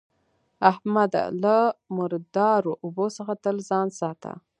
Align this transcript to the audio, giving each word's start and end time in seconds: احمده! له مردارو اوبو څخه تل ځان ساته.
احمده! 0.71 1.23
له 1.43 1.57
مردارو 1.97 2.73
اوبو 2.83 3.05
څخه 3.17 3.33
تل 3.43 3.57
ځان 3.69 3.87
ساته. 3.99 4.31